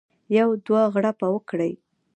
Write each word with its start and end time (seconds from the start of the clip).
یو 0.37 0.49
دوه 0.65 0.81
غړپه 0.93 1.27
وکړي. 1.33 1.71